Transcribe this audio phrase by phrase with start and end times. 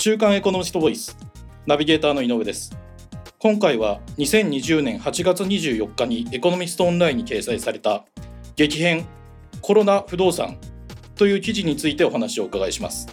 [0.00, 1.16] 週刊エコノミストボイス
[1.66, 2.70] ナビゲーターの井上です。
[3.40, 8.04] 今回は2020年8月24日にエコノミストオンラインに掲載された
[8.54, 9.08] 激変
[9.60, 10.56] コロナ不動産
[11.16, 13.08] という記事についてお話をお伺いします。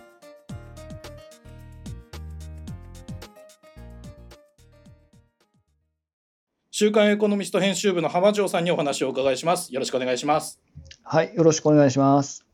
[6.69, 9.73] 週刊エコノミスト編集部の浜城さんにお話をお伺いします。
[9.73, 10.61] よろしくお願いします。
[11.01, 12.45] はいよろしくお願いします。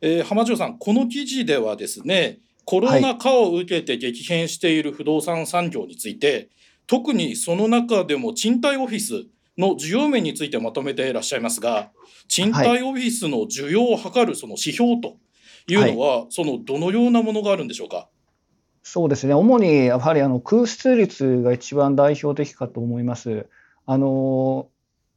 [0.00, 6.48] えー、浜城さんこの記事ではですねコロナ禍を受けて激変している不動産産業について、はい、
[6.86, 9.24] 特にその中でも賃貸オフィス
[9.56, 11.88] の需要面についてまとめていらっしゃいますが
[12.28, 15.16] 賃貸オフィスの需要を測るその指標と
[15.66, 18.06] いうのは、はい、そのどのようなものがあるんでしょうか？
[18.82, 23.46] そうですね主にやはりあの空室率が一番代表的かと思います。
[23.86, 24.68] あの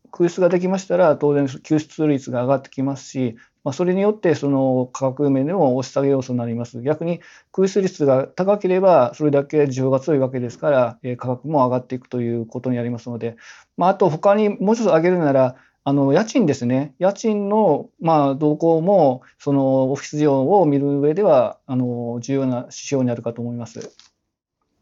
[0.10, 6.82] 空室ができましたら当然救出率が上がってきますしまあ、それによってその価格面でも押し下げ要素になります。
[6.82, 13.36] 逆に空室率が高ければそれだけ需要が強いわけですから、え価格も上がっていくということになりますので、
[13.78, 23.92] まあ、あと他にもう一つ挙げるならあの家賃ですね、家賃のまあ動向もそのオフィス需要を見る上ではあの重要な指標になるかと思います。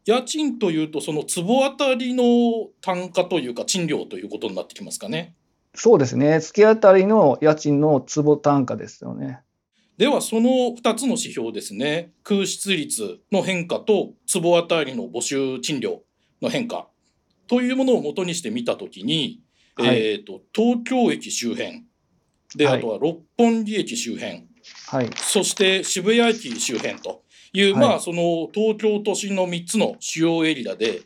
[0.04, 5.34] 家賃というとその坪当たりの単価というか賃料ということになってきますかね。
[5.74, 6.40] そうですね。
[6.40, 9.40] 月当たりの家賃の坪単価ですよね。
[9.96, 12.12] ではその2つの指標ですね。
[12.22, 16.02] 空室率の変化と坪当たりの募集賃料
[16.40, 16.88] の変化。
[17.46, 19.42] というものをもとにして見たときに、
[19.74, 21.84] はい、えーと、東京駅周辺。
[22.56, 24.46] で、はい、あとは六本木駅周辺、
[24.88, 31.02] はい、そして渋谷駅周辺という、まあその東京都心の3つの主要エリアで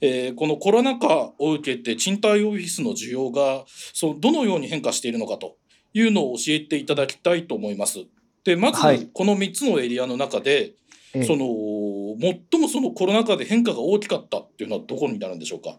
[0.00, 5.56] えー、このコロナ禍を受けて賃貸オフィスの需要がそのどのように変化しているのかと
[5.94, 8.00] いうのを教えていただきたいと思います。
[8.44, 10.74] でまずこの3つのエリアの中で、
[11.12, 11.46] はい、その
[12.20, 15.78] 最もそのコロナ禍で変化が大きかったっていうのはどこになるんでしょうか？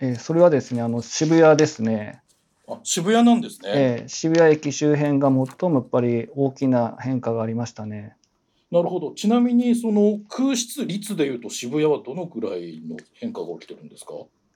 [0.00, 2.22] えー、それはですねあの渋谷ですね。
[2.68, 8.14] あ渋谷なんですね、えー、渋谷駅周辺が最もやっぱり大きな変化がありましたね。
[8.72, 9.12] なるほど。
[9.12, 14.14] ちなみにその空室率でいうと渋谷はどのくらいの変化が起きてるんですか？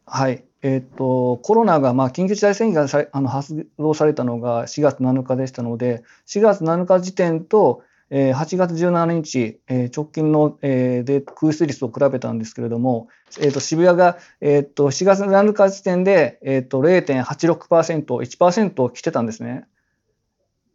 [0.08, 13.08] はい、えーと、コロナが、まあ、緊急事態宣言がさあの発動されたのが4月7日でしたので4月7日時点と、えー、8月17日、えー、直近の、えー、で空室率を比べたんですけれども、
[13.40, 19.66] えーと、渋谷が、えーと、4月7日時点で、えー、と0.86%、1%来てたんですね。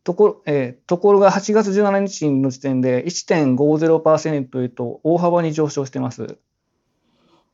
[0.04, 6.38] とこ,、えー、ところが8月17日の時点で1.50%というと大幅に上昇してます。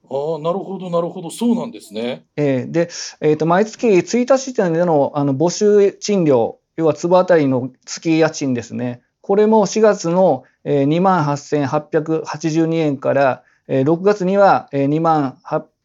[0.10, 2.26] ああなるほどなるほどそうなんですね。
[2.38, 15.38] えー、で、えーと、毎月1日時点でのあの募集賃料要は坪当たりの月家賃ですねこれも4月の2万8882円から6月には2万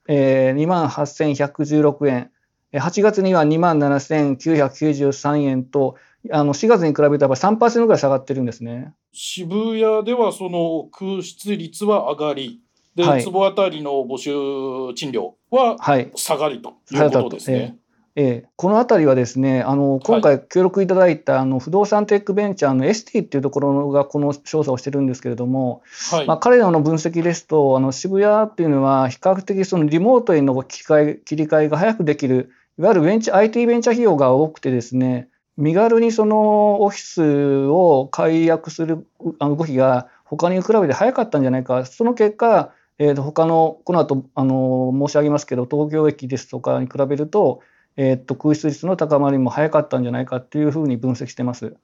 [0.06, 2.30] 2万8116円
[2.72, 5.96] 8月には2万7993円と
[6.30, 8.94] あの4月に比べたら3%ぐらい下がってるんですね。
[9.12, 12.60] 渋谷ではその空室率は上がり、
[12.94, 15.76] で、はい、坪当たりの募集賃料は
[16.14, 17.56] 下がりということですね。
[17.58, 17.78] はい
[18.14, 39.06] ええ、この辺りはですねあの今回協力いただいた、あの不動産テックベンチャーの ST っていうところがこの調査をしてるんですけれども、はい、まあ、彼らの分析ですとあの渋谷っていうのは比較的そのリモートへの切り替え切り替えが早くできるいわゆるベンチ IT ベンチャー費用が多くてですね身軽にそのオフィスを解約する
[39.40, 47.60] 動きが他に比べて早かったんじゃないかその結果、えー、と他のこの後あの申し上げますけど東京駅ですとかに比べると,、
[47.96, 51.76] えー、と空室率の高まりも早かったんじゃないかというふうに分析してます。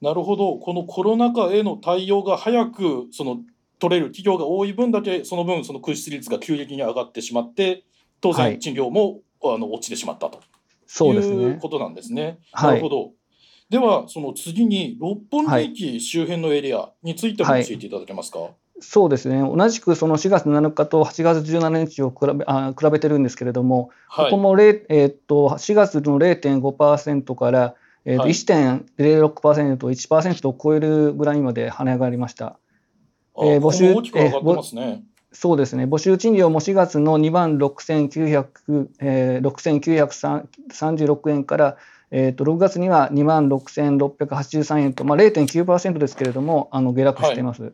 [0.00, 3.40] なるほどこのコロナ禍への対応が早くその
[3.78, 7.84] 取れる企業が多い分だけその分その空室率が急激に上がってしまって
[8.22, 10.40] 当然賃料も、はい、あの落ちてしまったと。
[10.92, 11.36] そうですね。
[11.44, 12.40] いうことなんですね。
[12.52, 13.12] なるほど。
[13.70, 18.40] ではその次に六本木駅周辺のエリアについても教えていただけますか？
[18.40, 32.58] はい、そうですね同じくその4月7日と8月17日を比べあ比べてるんですけれども、はい、ここも、えー、っと4月の0.5%から、えーとはい、1.06%、1%を超えるぐらいまで跳ね上がりました。
[33.38, 35.04] えー、募集大きく上がってますね。
[35.32, 41.76] そうですね、募集賃料も4月の2万6900、えー、6936円から、
[42.10, 47.62] えー、と6月には2万6683円と、まあ、0.9%ですけれども、あの下落しています。
[47.62, 47.72] はい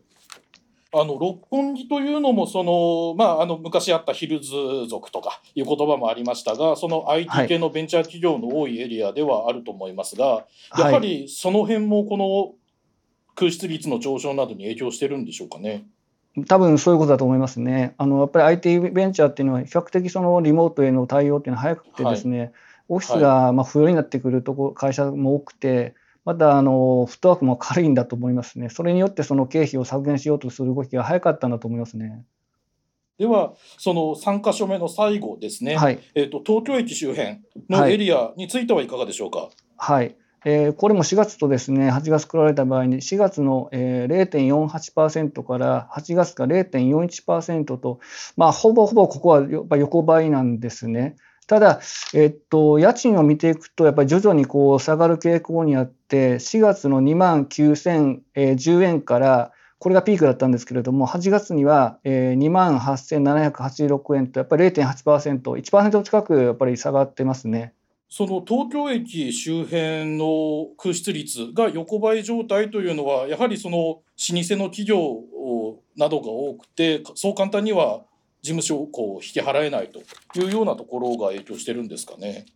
[0.93, 4.51] あの六本木というのもその、まあ、あの昔あったヒルズ
[4.89, 10.47] 族とかいう言葉もありましたがその IT 系のベンチャー企業の多いエリアではあると思いますが、は
[10.79, 12.55] い、やはりその辺もこの
[13.35, 15.85] 空室率の上昇などに影響してるんでしょうかね。
[16.45, 17.95] 多分そういうことだと思いますね。
[17.97, 22.53] あのやっぱり IT ベンチャーっていうのは比較的そのリモートへの対応っていうのは早くてですね、はい、
[22.89, 25.95] オフィスがまあ不要になってくるとこ会社も多くて、
[26.25, 28.69] またあのフットワークも軽いんだと思いますね。
[28.69, 32.25] それによってその経費を削減しようとする動きが早かったんだと思いますね。
[33.19, 37.41] ではその3か所目の最後ですね、はい、えーと、東京駅周辺
[37.71, 39.49] のエリアについてはいかがでしょうか？
[39.79, 40.17] はい、
[40.49, 47.99] えー、これも4月とですね8月来られた場合に4月の、えー、0.48%から8月が0.41%と、
[48.37, 51.17] まあ、ほぼほぼここはやっぱ横ばいなんですね。
[51.49, 51.81] ただ、
[52.15, 67.76] えっと、家賃を見ていくと、やっぱり徐々にこう下がる傾向にあって、4月の2万9010円から、これがピークだったんですけれども、8月には2万8786円と、やっぱり0.8%、1%近くやっぱり下がってますね。
[68.17, 75.19] その東京駅周辺の空室率が横ばい状態というのは、やはりその老舗の企業
[75.99, 78.05] などが多くて、そう簡単には
[78.41, 79.99] 事務所をこう引き払えないと
[80.41, 82.47] いうようなところが影響してるんですかね。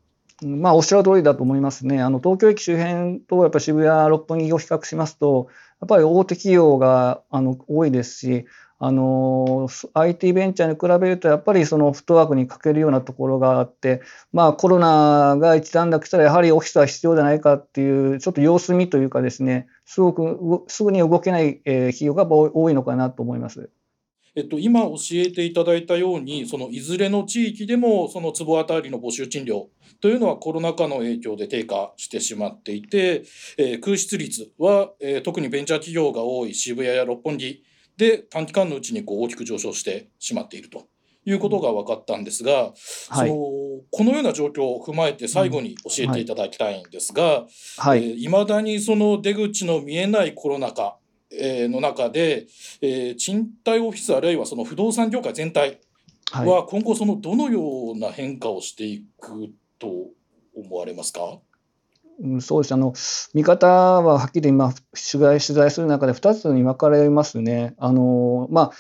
[0.41, 2.01] まあ、おっしゃる通りだと思いますね。
[2.01, 5.49] あの東京駅周辺とやっぱ渋谷、六本木を比較しますと、
[5.83, 8.47] やっぱり大手企業があの多いですし、
[8.83, 14.01] あの IT ベンチャーに比べるとやっぱりそのフットワークに欠けるようなところがあって、
[14.33, 23.69] まあ、コロナが一段落したらやはりオフィスは必要じゃないかっていうちょっと様子見というかですねすごくすぐに動けない、企業が多いのかなと思います。
[24.35, 29.69] えっと、今教えていただいたようにそのいずれの地域でもその坪当たりの募集賃料
[30.01, 33.25] というのはコロナ禍の影響で低下してしまっていて、
[33.59, 37.65] えー、空室率は、えー、特にベンチャー企業が多い渋谷や六本木
[38.01, 40.89] で短期間のうちにこう大きく上昇してしまっていると
[41.27, 43.35] いうことが分かったんですが、うんその
[43.93, 47.47] このような状況を踏まえて最後に教えていただきたいんですが、
[47.79, 48.11] はい。
[48.11, 50.97] えー、だにその出口の見えないコロナ禍
[51.33, 52.47] の中で、
[52.81, 55.81] えー、賃貸オフィスあるいはその不動産業界全体
[56.33, 59.49] は今後そのどのような変化をしていく
[59.79, 59.89] と
[60.55, 61.21] 思われますか？
[61.25, 61.39] うん、
[62.41, 62.93] そうですあの
[63.35, 67.75] 見方ははっきり今取材取材する中で2つに分かれますね。
[67.79, 68.71] あのまあ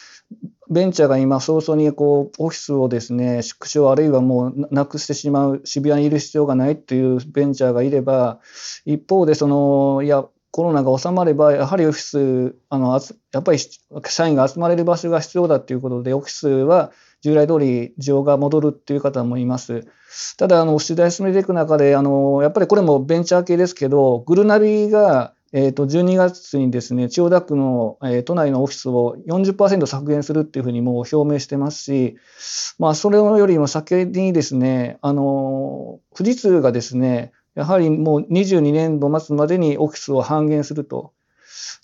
[0.68, 8.40] ベンチャーが今早々にこうオフィスをですね縮小あるいはもうなくしてしまう渋谷にいる必要がないというベンチャーがいれば
[8.84, 13.00] 一方でそのいやコロナが収まればやはりオフィスあの
[13.32, 13.58] やっぱり
[14.06, 16.92] 社員が集まれる場所が必要だということでオフィスは
[17.22, 19.86] 従来通り需要が戻るっていう方もいます。
[20.38, 32.16] ただ、あの、取材進めていく中で、あの、やっぱりこれもベンチャー系ですけど、グルナビが、えっ、ー、と、12月にですね、千代田区の、えー、都内のオフィスを40%削減するっていうふうにもう表明してますし、
[32.78, 41.12] まあ、それよりも先にですね、あの、富士通がですね、やはりもう22年度末までにオフィスを半減すると。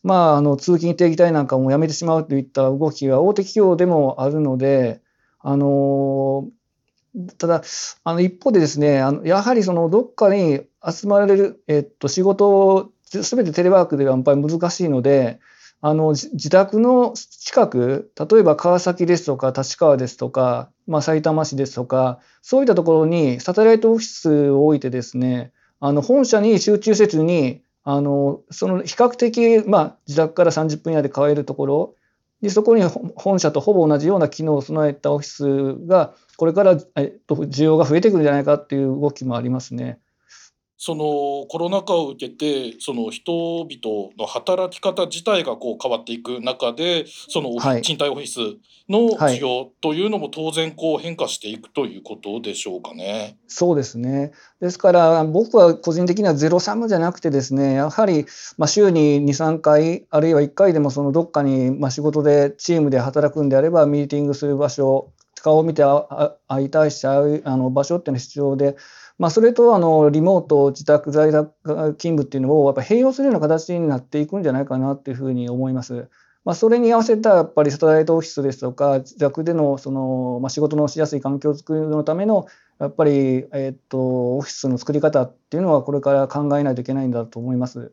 [0.02, 5.02] まあ、あの、通勤定期代なんかもやめてしまうといった動きが大手企業でもあるので、
[5.40, 6.49] あの
[7.37, 7.62] ただ、
[8.05, 15.40] あの一方でですね、あのやはりそのどっかに集まれる、えっと、仕事すべてテレワークではやっぱり難しいので、
[15.82, 31.95] あの自宅の近く、例えば川崎ですとか立川ですとか、まあ、埼玉市ですとか、そういったところにサテライトオフィスを置いてですね、あの本社に集中せずに、あのその比較的、まあ、自宅から30分以内で買えるところ、
[32.42, 32.83] でそこに
[33.14, 40.00] 本社とほぼ同じような機能を備えたオフィスがこれから、えっと、需要が増えてくるんじゃないかっていう動きもありますね。
[40.78, 53.38] そのコロナ禍を受けてその人々の働き方自体がこう変わっていく中でその賃貸オフィスの需要というのも当然こう変化していくということでしょうかね。
[53.49, 58.26] そうですねですから僕は個人的にはゼロサムじゃなくてですねやはり
[58.59, 65.11] ま週に23回あるいは1回でもそのどっかにま仕事でチームで働くんであればミーティングする場所
[65.42, 65.83] 顔を見て
[66.49, 68.76] 会いたいし会うあの場所っていうのは必要で。
[69.18, 76.08] まあ、それとあのリモート自宅在宅勤務っていうのをやっぱ併用するような形になっていくんじゃないかなっていうふうに思います。
[76.44, 82.46] まあ、それに合わせたやっぱりサテライトオフィスですとか自宅でのその、まあ、仕事のしやすい環境を作るのための
[82.78, 87.92] やっぱり、えっとオフィスの作り方っていうのはこれから考えないといけないんだと思います。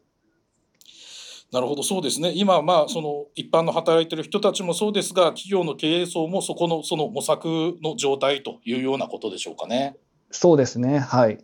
[1.52, 9.96] なるほどそうですね今まあその一般の働いてる人たちもそうですが企業の経営層もそこのその模索の状態というようなことでしょうかね。
[10.34, 11.00] そうですね。
[11.00, 11.38] はい。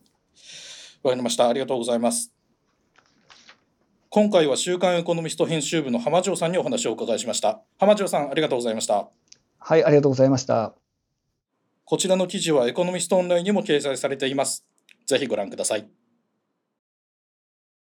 [1.04, 1.48] わかりました。
[1.48, 2.34] ありがとうございます。
[4.10, 7.62] 今回は週刊エコノミスト編集部の浜城さんにお話をお伺いしました。
[7.78, 9.08] 浜城さん、ありがとうございました。
[9.60, 10.74] はい、ありがとうございました。
[11.86, 14.66] こちらの記事はエコノミストオンラインにも掲載されています。
[15.06, 15.88] ぜひご覧ください。